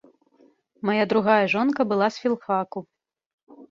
[0.91, 2.79] Мая другая жонка была з філфаку.